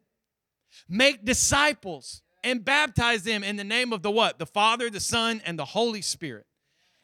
[0.89, 4.39] Make disciples and baptize them in the name of the what?
[4.39, 6.47] The Father, the Son, and the Holy Spirit.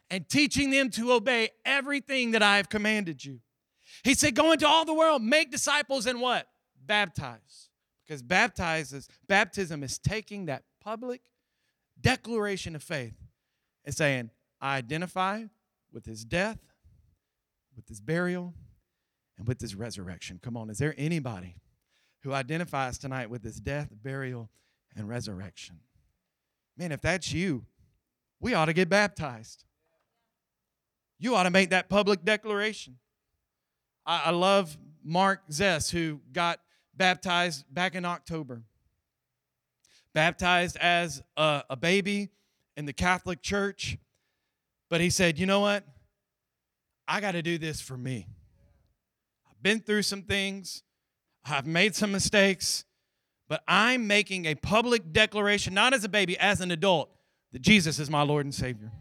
[0.10, 3.40] And teaching them to obey everything that I have commanded you.
[4.04, 6.48] He said, Go into all the world, make disciples, and what?
[6.84, 7.70] Baptize.
[8.06, 11.22] Because baptizes, baptism is taking that public
[12.00, 13.16] declaration of faith
[13.84, 14.30] and saying,
[14.62, 15.44] I identify
[15.92, 16.60] with his death,
[17.76, 18.54] with his burial,
[19.38, 20.40] and with his resurrection.
[20.42, 21.56] Come on, is there anybody
[22.26, 24.50] who identifies tonight with his death, burial,
[24.96, 25.80] and resurrection.
[26.76, 27.66] Man, if that's you,
[28.40, 29.64] we ought to get baptized.
[31.20, 32.98] You ought to make that public declaration.
[34.08, 36.60] I, I love Mark Zess, who got
[36.96, 38.64] baptized back in October.
[40.16, 42.30] Baptized as a, a baby
[42.76, 44.00] in the Catholic Church.
[44.90, 45.84] But he said, you know what?
[47.08, 48.26] I got to do this for me.
[49.48, 50.82] I've been through some things.
[51.46, 52.86] I've made some mistakes,
[53.48, 57.10] but I'm making a public declaration, not as a baby, as an adult,
[57.52, 58.92] that Jesus is my Lord and Savior.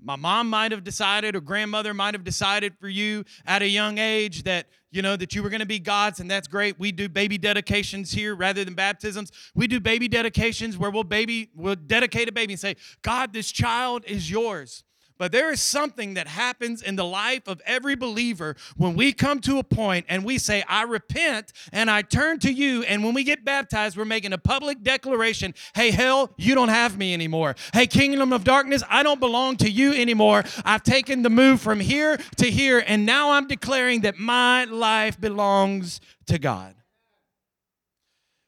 [0.00, 3.98] My mom might have decided, or grandmother might have decided for you at a young
[3.98, 6.78] age that you know that you were going to be God's, and that's great.
[6.78, 9.32] We do baby dedications here rather than baptisms.
[9.54, 13.50] We do baby dedications where we'll baby we'll dedicate a baby and say, God, this
[13.50, 14.84] child is yours.
[15.18, 19.40] But there is something that happens in the life of every believer when we come
[19.40, 22.82] to a point and we say, I repent and I turn to you.
[22.82, 26.98] And when we get baptized, we're making a public declaration Hey, hell, you don't have
[26.98, 27.56] me anymore.
[27.72, 30.44] Hey, kingdom of darkness, I don't belong to you anymore.
[30.64, 32.82] I've taken the move from here to here.
[32.86, 36.74] And now I'm declaring that my life belongs to God.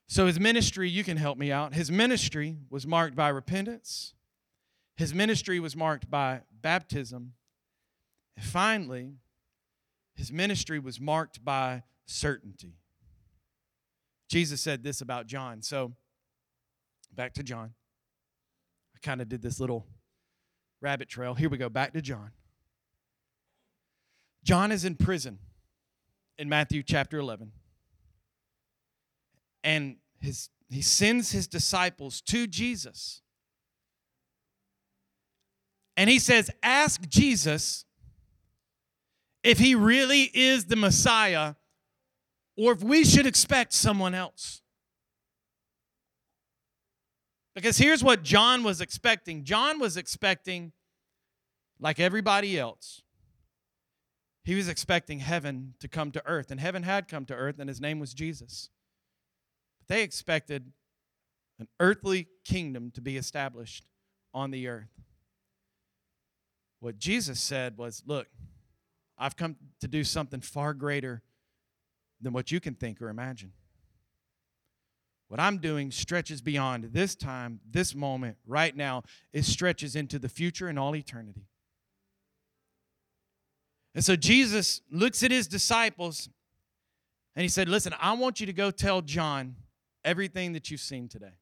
[0.06, 1.74] So his ministry, you can help me out.
[1.74, 4.14] His ministry was marked by repentance.
[4.98, 7.34] His ministry was marked by baptism.
[8.36, 9.12] And finally,
[10.16, 12.74] his ministry was marked by certainty.
[14.28, 15.62] Jesus said this about John.
[15.62, 15.92] So,
[17.14, 17.74] back to John.
[18.92, 19.86] I kind of did this little
[20.80, 21.34] rabbit trail.
[21.34, 22.32] Here we go, back to John.
[24.42, 25.38] John is in prison
[26.38, 27.52] in Matthew chapter 11.
[29.62, 33.22] And his, he sends his disciples to Jesus
[35.98, 37.84] and he says, Ask Jesus
[39.42, 41.56] if he really is the Messiah
[42.56, 44.62] or if we should expect someone else.
[47.56, 50.70] Because here's what John was expecting John was expecting,
[51.80, 53.02] like everybody else,
[54.44, 56.52] he was expecting heaven to come to earth.
[56.52, 58.70] And heaven had come to earth, and his name was Jesus.
[59.80, 60.70] But they expected
[61.58, 63.84] an earthly kingdom to be established
[64.32, 65.07] on the earth.
[66.80, 68.28] What Jesus said was, Look,
[69.16, 71.22] I've come to do something far greater
[72.20, 73.52] than what you can think or imagine.
[75.28, 79.02] What I'm doing stretches beyond this time, this moment, right now.
[79.32, 81.46] It stretches into the future and all eternity.
[83.94, 86.28] And so Jesus looks at his disciples
[87.34, 89.56] and he said, Listen, I want you to go tell John
[90.04, 91.34] everything that you've seen today.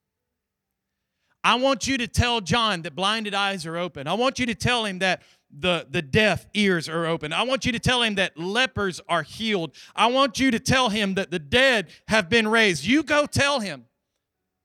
[1.46, 4.08] I want you to tell John that blinded eyes are open.
[4.08, 5.22] I want you to tell him that
[5.56, 7.32] the, the deaf ears are open.
[7.32, 9.76] I want you to tell him that lepers are healed.
[9.94, 12.84] I want you to tell him that the dead have been raised.
[12.84, 13.84] You go tell him.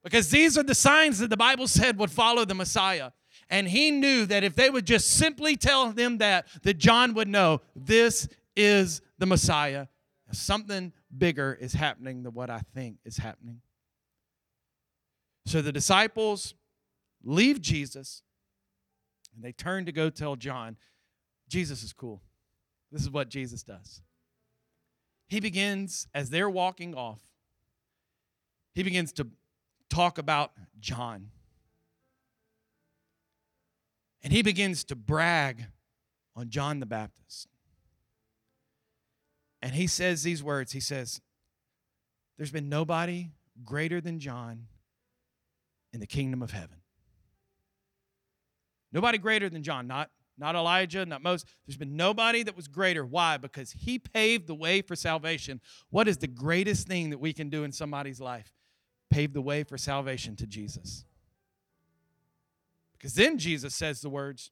[0.03, 3.11] Because these are the signs that the Bible said would follow the Messiah.
[3.47, 7.27] And he knew that if they would just simply tell them that, that John would
[7.27, 9.85] know this is the Messiah.
[10.31, 13.61] Something bigger is happening than what I think is happening.
[15.45, 16.55] So the disciples
[17.23, 18.23] leave Jesus,
[19.35, 20.77] and they turn to go tell John,
[21.47, 22.21] Jesus is cool.
[22.91, 24.01] This is what Jesus does.
[25.27, 27.21] He begins, as they're walking off,
[28.73, 29.27] he begins to
[29.89, 31.29] talk about John.
[34.23, 35.65] And he begins to brag
[36.35, 37.47] on John the Baptist.
[39.61, 41.21] And he says these words He says,
[42.37, 43.29] There's been nobody
[43.63, 44.67] greater than John
[45.93, 46.80] in the kingdom of heaven.
[48.91, 51.47] Nobody greater than John, not, not Elijah, not Moses.
[51.65, 53.05] There's been nobody that was greater.
[53.05, 53.37] Why?
[53.37, 55.61] Because he paved the way for salvation.
[55.89, 58.53] What is the greatest thing that we can do in somebody's life?
[59.09, 61.05] Pave the way for salvation to Jesus.
[62.97, 64.51] Because then Jesus says the words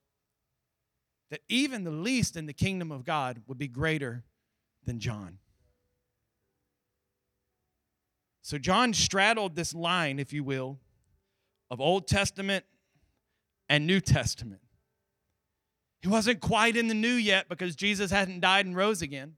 [1.30, 4.24] that even the least in the kingdom of God would be greater
[4.86, 5.38] than John.
[8.42, 10.80] So John straddled this line, if you will,
[11.70, 12.66] of Old Testament
[13.70, 14.62] and New Testament.
[16.02, 19.36] He wasn't quite in the new yet because Jesus hadn't died and rose again.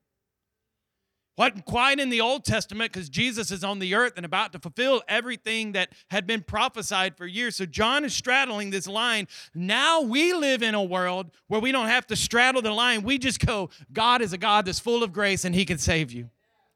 [1.38, 4.60] Wasn't quite in the Old Testament because Jesus is on the earth and about to
[4.60, 7.56] fulfill everything that had been prophesied for years.
[7.56, 9.28] So John is straddling this line.
[9.56, 13.02] Now we live in a world where we don't have to straddle the line.
[13.02, 16.12] We just go, God is a God that's full of grace and he can save
[16.12, 16.30] you.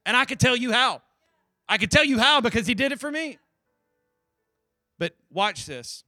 [0.06, 1.02] And I could tell you how.
[1.68, 3.38] I could tell you how because he did it for me.
[4.98, 6.04] But watch this.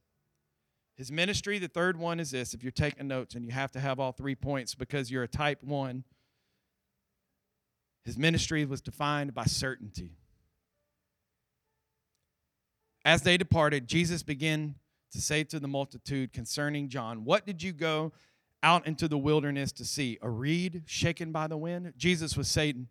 [0.98, 3.80] His ministry, the third one is this if you're taking notes and you have to
[3.80, 6.02] have all three points because you're a type one,
[8.04, 10.16] his ministry was defined by certainty.
[13.04, 14.74] As they departed, Jesus began
[15.12, 18.12] to say to the multitude concerning John, What did you go
[18.64, 20.18] out into the wilderness to see?
[20.20, 21.92] A reed shaken by the wind?
[21.96, 22.88] Jesus was saying,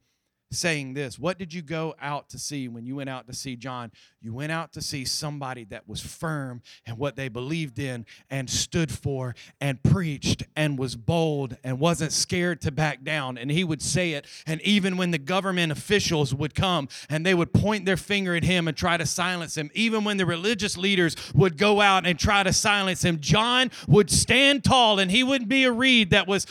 [0.52, 3.56] saying this What did you go out to see when you went out to see
[3.56, 3.92] John?
[4.22, 8.50] You went out to see somebody that was firm and what they believed in and
[8.50, 13.38] stood for and preached and was bold and wasn't scared to back down.
[13.38, 14.26] And he would say it.
[14.46, 18.44] And even when the government officials would come and they would point their finger at
[18.44, 22.18] him and try to silence him, even when the religious leaders would go out and
[22.20, 26.28] try to silence him, John would stand tall and he wouldn't be a reed that
[26.28, 26.46] was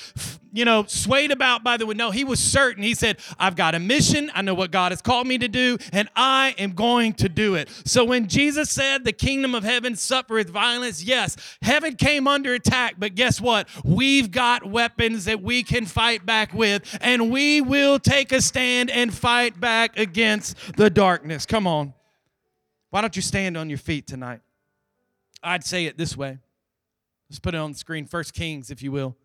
[0.56, 1.98] you know, swayed about by the wind.
[1.98, 2.82] No, he was certain.
[2.82, 4.30] He said, I've got a mission.
[4.34, 7.54] I know what God has called me to do, and I am going to do
[7.54, 7.68] it.
[7.84, 12.94] So when Jesus said the kingdom of heaven suffereth violence, yes, heaven came under attack,
[12.98, 13.68] but guess what?
[13.84, 18.90] We've got weapons that we can fight back with, and we will take a stand
[18.90, 21.44] and fight back against the darkness.
[21.44, 21.92] Come on.
[22.90, 24.40] Why don't you stand on your feet tonight?
[25.42, 26.38] I'd say it this way.
[27.28, 28.06] Let's put it on the screen.
[28.06, 29.16] First Kings, if you will.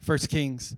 [0.00, 0.76] First Kings.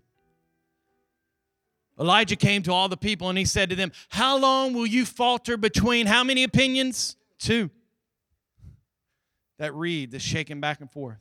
[1.98, 5.04] Elijah came to all the people and he said to them, How long will you
[5.04, 7.16] falter between how many opinions?
[7.38, 7.70] Two.
[9.58, 11.18] That reed that's shaking back and forth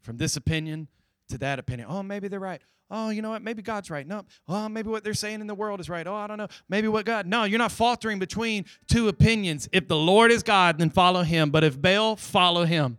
[0.00, 0.88] from this opinion
[1.28, 1.88] to that opinion.
[1.90, 2.62] Oh, maybe they're right.
[2.90, 3.42] Oh, you know what?
[3.42, 4.06] Maybe God's right.
[4.06, 4.24] No.
[4.48, 6.06] Oh, maybe what they're saying in the world is right.
[6.06, 6.48] Oh, I don't know.
[6.68, 7.26] Maybe what God.
[7.26, 9.68] No, you're not faltering between two opinions.
[9.72, 11.50] If the Lord is God, then follow him.
[11.50, 12.98] But if Baal, follow him.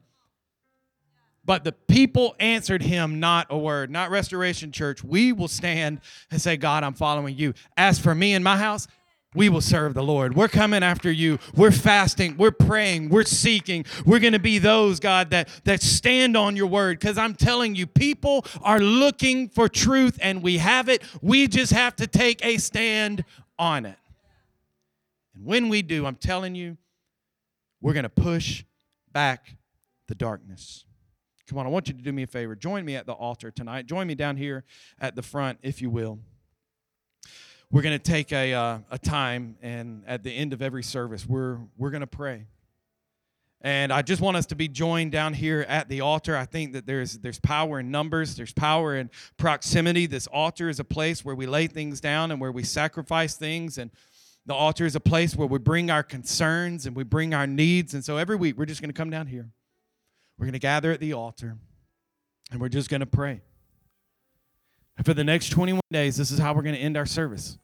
[1.46, 5.04] But the people answered him not a word, not Restoration Church.
[5.04, 7.54] We will stand and say, God, I'm following you.
[7.78, 8.88] As for me and my house,
[9.36, 10.36] we will serve the Lord.
[10.36, 11.38] We're coming after you.
[11.56, 12.38] We're fasting.
[12.38, 13.10] We're praying.
[13.10, 13.86] We're seeking.
[14.06, 17.00] We're going to be those, God, that, that stand on your word.
[17.00, 21.04] Because I'm telling you, people are looking for truth and we have it.
[21.22, 23.26] We just have to take a stand
[23.60, 23.98] on it.
[25.36, 26.78] And when we do, I'm telling you,
[27.82, 28.64] we're going to push
[29.12, 29.58] back
[30.08, 30.86] the darkness.
[31.48, 32.56] Come on, I want you to do me a favor.
[32.56, 33.86] Join me at the altar tonight.
[33.86, 34.64] Join me down here
[35.00, 36.20] at the front, if you will.
[37.72, 41.28] We're going to take a, uh, a time, and at the end of every service,
[41.28, 42.46] we're, we're going to pray.
[43.62, 46.38] And I just want us to be joined down here at the altar.
[46.38, 50.06] I think that there's there's power in numbers, there's power in proximity.
[50.06, 53.80] This altar is a place where we lay things down and where we sacrifice things
[53.80, 53.90] and
[54.46, 57.96] the altar is a place where we bring our concerns and we bring our needs.
[57.96, 59.50] And so every week we're just going to come down here.
[60.38, 61.58] We're going to gather at the altar
[62.52, 63.42] and we're just going to pray.
[65.04, 67.58] For the next 21 days, this is how we're going to end our service.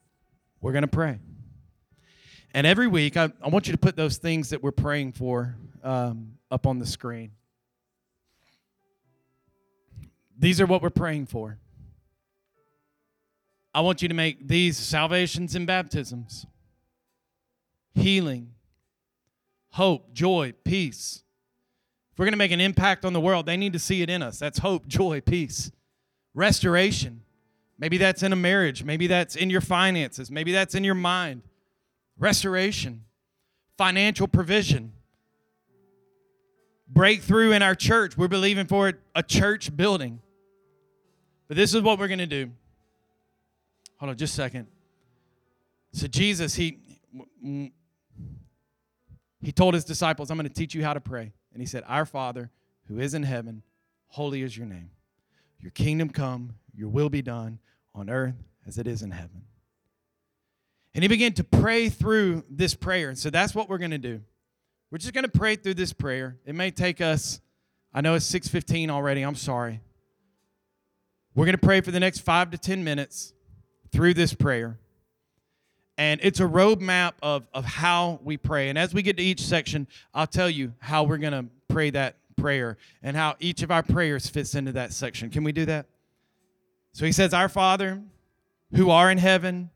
[0.60, 1.20] We're going to pray.
[2.54, 5.56] And every week, I, I, want you to put those things that we're praying for
[5.84, 7.32] um, up on the screen.
[10.38, 11.58] These are what we're praying for.
[13.74, 16.46] I want you to make these salvations and baptisms,
[17.96, 18.52] healing,
[19.70, 21.24] hope, joy, peace,
[22.22, 24.22] we're going to make an impact on the world, they need to see it in
[24.22, 24.38] us.
[24.38, 25.72] That's hope, joy, peace,
[26.36, 27.24] restoration.
[27.80, 28.84] Maybe that's in a marriage.
[28.84, 30.30] Maybe that's in your finances.
[30.30, 31.42] Maybe that's in your mind.
[32.20, 33.06] Restoration,
[33.76, 34.92] financial provision,
[36.88, 38.16] breakthrough in our church.
[38.16, 40.22] We're believing for it, a church building.
[41.48, 42.52] But this is what we're going to do.
[43.98, 44.68] Hold on just a second.
[45.94, 46.78] So, Jesus, he,
[47.42, 47.72] he
[49.52, 51.32] told his disciples, I'm going to teach you how to pray.
[51.54, 52.50] And he said, Our Father
[52.88, 53.64] who is in heaven,
[54.08, 54.92] holy is your name.
[55.60, 57.60] Your kingdom come, your will be done
[57.94, 58.36] on earth
[58.66, 59.44] as it is in heaven.
[60.94, 63.10] And he began to pray through this prayer.
[63.10, 64.22] And so that's what we're going to do.
[64.90, 66.38] We're just going to pray through this prayer.
[66.46, 67.40] It may take us,
[67.94, 69.22] I know it's 6:15 already.
[69.22, 69.80] I'm sorry.
[71.34, 73.34] We're going to pray for the next 5 to 10 minutes
[73.94, 74.81] through this prayer.
[75.98, 78.70] And it's a roadmap of, of how we pray.
[78.70, 81.90] And as we get to each section, I'll tell you how we're going to pray
[81.92, 85.30] that prayer and how each of our prayers fits into that section.
[85.30, 85.86] Can we do that?
[86.94, 88.02] So he says, Our Father,
[88.74, 89.70] who are in heaven,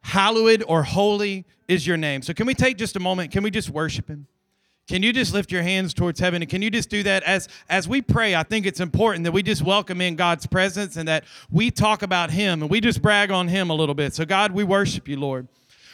[0.00, 2.22] hallowed or holy is your name.
[2.22, 3.30] So can we take just a moment?
[3.30, 4.26] Can we just worship him?
[4.86, 7.48] Can you just lift your hands towards heaven and can you just do that as
[7.70, 8.34] as we pray?
[8.34, 12.02] I think it's important that we just welcome in God's presence and that we talk
[12.02, 14.12] about him and we just brag on him a little bit.
[14.12, 15.48] So God, we worship you, Lord.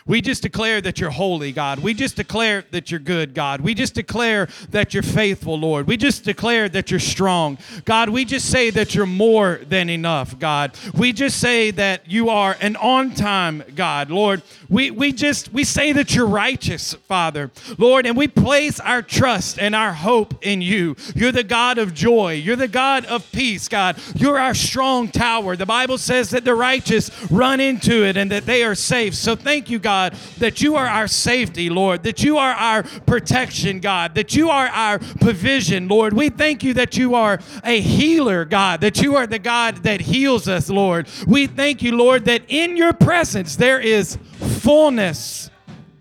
[0.06, 1.80] We just declare that you're holy, God.
[1.80, 3.60] We just declare that you're good, God.
[3.60, 5.86] We just declare that you're faithful, Lord.
[5.86, 7.58] We just declare that you're strong.
[7.84, 10.72] God, we just say that you're more than enough, God.
[10.94, 14.42] We just say that you are an on time God, Lord.
[14.68, 19.58] We, we just, we say that you're righteous, Father, Lord, and we place our trust
[19.58, 20.96] and our hope in you.
[21.14, 22.34] You're the God of joy.
[22.34, 23.98] You're the God of peace, God.
[24.14, 25.56] You're our strong tower.
[25.56, 29.14] The Bible says that the righteous run into it and that they are safe.
[29.14, 32.82] So thank you, God God, that you are our safety, Lord, that you are our
[32.82, 36.14] protection, God, that you are our provision, Lord.
[36.14, 40.00] We thank you that you are a healer, God, that you are the God that
[40.00, 41.06] heals us, Lord.
[41.26, 44.16] We thank you, Lord, that in your presence there is
[44.60, 45.50] fullness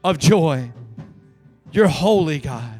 [0.04, 0.72] of joy.
[1.72, 2.80] You're holy, God.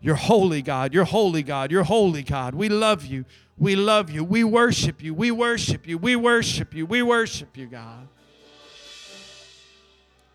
[0.00, 0.94] You're holy, God.
[0.94, 1.70] You're holy, God.
[1.70, 2.54] You're holy, God.
[2.54, 3.26] We love you.
[3.58, 4.24] We love you.
[4.24, 5.12] We worship you.
[5.12, 5.98] We worship you.
[5.98, 6.86] We worship you.
[6.86, 8.08] We worship you, God.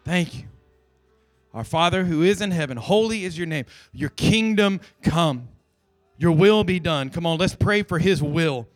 [0.04, 0.44] Thank you.
[1.54, 3.66] Our Father who is in heaven, holy is your name.
[3.92, 5.50] Your kingdom come.
[6.18, 7.10] Your will be done.
[7.10, 8.68] Come on, let's pray for his will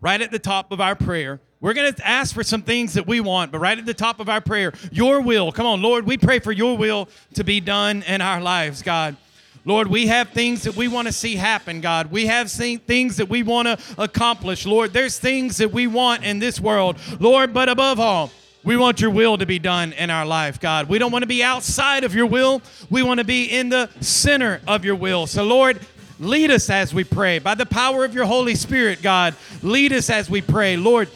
[0.00, 1.40] right at the top of our prayer.
[1.60, 4.20] We're going to ask for some things that we want, but right at the top
[4.20, 5.50] of our prayer, your will.
[5.50, 9.16] Come on, Lord, we pray for your will to be done in our lives, God.
[9.64, 12.10] Lord, we have things that we want to see happen, God.
[12.10, 14.92] We have seen things that we want to accomplish, Lord.
[14.92, 18.30] There's things that we want in this world, Lord, but above all,
[18.64, 20.88] we want your will to be done in our life, God.
[20.88, 22.62] We don't want to be outside of your will.
[22.88, 25.26] We want to be in the center of your will.
[25.26, 25.80] So, Lord,
[26.18, 27.38] lead us as we pray.
[27.38, 30.78] By the power of your Holy Spirit, God, lead us as we pray.
[30.78, 31.08] Lord,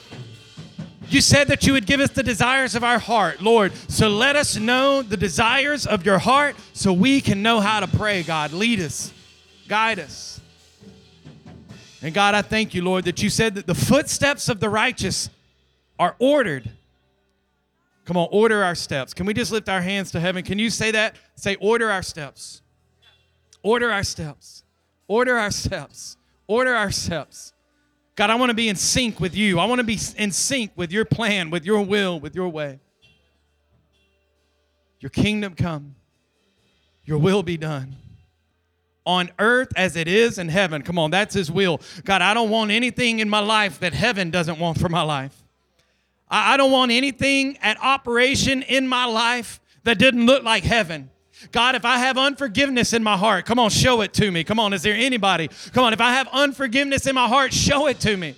[1.09, 3.73] you said that you would give us the desires of our heart, Lord.
[3.89, 7.87] So let us know the desires of your heart so we can know how to
[7.87, 8.53] pray, God.
[8.53, 9.11] Lead us,
[9.69, 10.39] guide us.
[12.03, 15.31] And God, I thank you, Lord, that you said that the footsteps of the righteous
[15.99, 16.71] are ordered.
[18.09, 19.13] Come on, order our steps.
[19.13, 20.43] Can we just lift our hands to heaven?
[20.43, 21.17] Can you say that?
[21.35, 22.63] Say, order our steps.
[23.63, 24.65] Order our steps.
[25.09, 26.17] Order our steps.
[26.47, 27.53] Order our steps.
[28.17, 29.59] God, I want to be in sync with you.
[29.59, 32.81] I want to be in sync with your plan, with your will, with your way.
[35.01, 35.95] Your kingdom come,
[37.05, 37.95] your will be done
[39.05, 40.81] on earth as it is in heaven.
[40.81, 41.83] Come on, that's His will.
[42.05, 45.45] God, I don't want anything in my life that heaven doesn't want for my life.
[46.31, 51.11] I don't want anything at operation in my life that didn't look like heaven.
[51.53, 54.45] God, if I have unforgiveness in my heart, come on, show it to me.
[54.45, 55.49] Come on, is there anybody?
[55.73, 58.35] Come on, if I have unforgiveness in my heart, show it to me.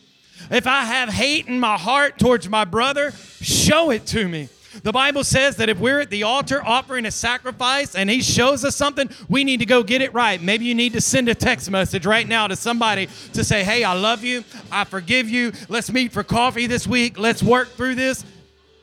[0.50, 4.48] If I have hate in my heart towards my brother, show it to me.
[4.82, 8.64] The Bible says that if we're at the altar offering a sacrifice and He shows
[8.64, 10.40] us something, we need to go get it right.
[10.40, 13.82] Maybe you need to send a text message right now to somebody to say, Hey,
[13.82, 14.44] I love you.
[14.70, 15.52] I forgive you.
[15.68, 17.18] Let's meet for coffee this week.
[17.18, 18.24] Let's work through this.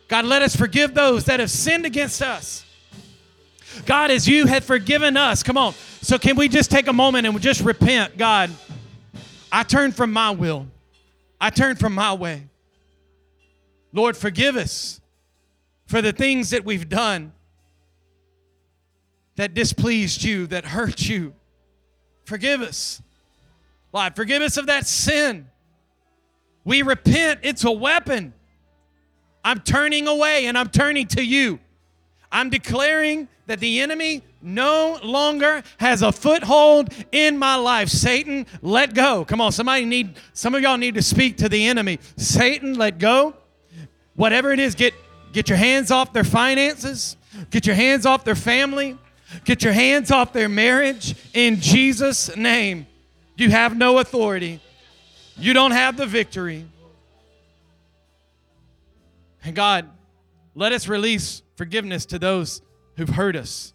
[0.10, 2.66] God, let us forgive those that have sinned against us.
[3.86, 5.74] God, as you have forgiven us, come on.
[6.02, 8.18] So, can we just take a moment and just repent?
[8.18, 8.50] God,
[9.52, 10.68] I turn from my will,
[11.40, 12.44] I turn from my way.
[13.94, 15.00] Lord, forgive us
[15.88, 17.32] for the things that we've done
[19.38, 21.34] that displeased you, that hurt you.
[22.26, 23.02] Forgive us.
[23.94, 25.48] Lord, forgive us of that sin.
[26.66, 28.34] We repent, it's a weapon.
[29.44, 31.60] I'm turning away and I'm turning to you.
[32.30, 37.88] I'm declaring that the enemy no longer has a foothold in my life.
[37.88, 39.24] Satan, let go.
[39.24, 42.00] Come on, somebody need some of y'all need to speak to the enemy.
[42.18, 43.36] Satan, let go.
[44.16, 44.94] Whatever it is, get
[45.34, 47.18] get your hands off their finances.
[47.50, 48.98] Get your hands off their family.
[49.44, 52.88] Get your hands off their marriage in Jesus name.
[53.36, 54.60] You have no authority.
[55.38, 56.66] You don't have the victory.
[59.44, 59.90] And God,
[60.56, 62.62] let us release forgiveness to those
[62.96, 63.74] who've hurt us.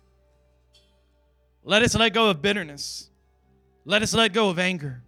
[1.65, 3.09] Let us let go of bitterness.
[3.85, 5.03] Let us let go of anger.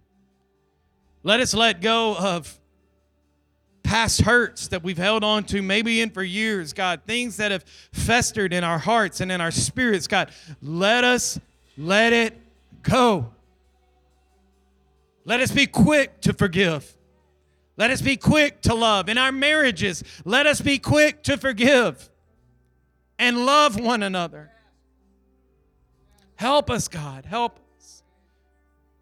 [1.23, 2.61] Let us let go of
[3.95, 7.65] past hurts that we've held on to, maybe in for years, God, things that have
[7.93, 10.33] festered in our hearts and in our spirits, God.
[10.61, 11.39] Let us
[11.79, 12.37] let it
[12.83, 13.31] go.
[15.25, 16.93] Let us be quick to forgive.
[17.77, 19.09] Let us be quick to love.
[19.09, 22.11] In our marriages, let us be quick to forgive
[23.17, 24.51] and love one another.
[26.35, 27.27] Help us, God.
[27.27, 28.03] Help us.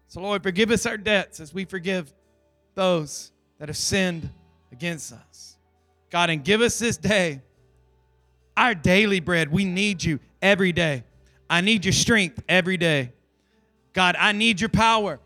[0.07, 2.13] So, Lord, forgive us our debts as we forgive
[2.75, 4.29] those that have sinned
[4.73, 5.55] against us.
[6.09, 7.41] God, and give us this day
[8.57, 9.51] our daily bread.
[9.51, 11.03] We need you every day.
[11.49, 13.13] I need your strength every day.
[13.93, 15.19] God, I need your power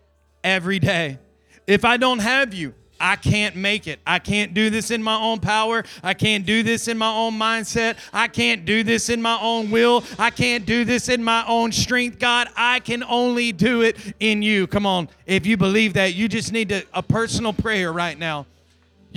[0.44, 1.20] every day.
[1.66, 4.00] If I don't have you, I can't make it.
[4.06, 5.84] I can't do this in my own power.
[6.04, 7.98] I can't do this in my own mindset.
[8.12, 10.04] I can't do this in my own will.
[10.18, 12.20] I can't do this in my own strength.
[12.20, 14.68] God, I can only do it in you.
[14.68, 15.10] Come on.
[15.26, 18.46] If you believe that, you just need to, a personal prayer right now.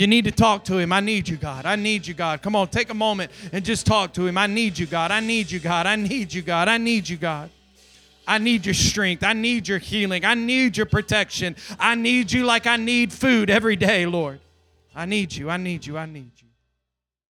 [0.00, 0.94] You need to talk to him.
[0.94, 1.66] I need you, God.
[1.66, 2.40] I need you, God.
[2.40, 4.38] Come on, take a moment and just talk to him.
[4.38, 5.10] I need you, God.
[5.10, 5.86] I need you, God.
[5.86, 6.68] I need you, God.
[6.68, 7.50] I need you, God.
[8.26, 9.22] I need your strength.
[9.22, 10.24] I need your healing.
[10.24, 11.54] I need your protection.
[11.78, 14.40] I need you like I need food every day, Lord.
[14.94, 15.50] I need you.
[15.50, 15.98] I need you.
[15.98, 16.49] I need you.